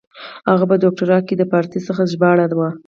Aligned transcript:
هغه 0.49 0.65
په 0.71 0.75
دوکتورا 0.83 1.17
کښي 1.27 1.35
د 1.37 1.43
پاړسي 1.51 1.79
څخه 1.87 2.09
ژباړه 2.11 2.45
وه. 2.57 2.69